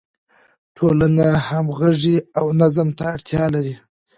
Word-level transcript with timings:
ټولنه 0.77 1.25
همغږي 1.47 2.17
او 2.39 2.45
نظم 2.61 2.87
ته 2.97 3.03
اړتیا 3.15 3.45
لري. 3.55 3.75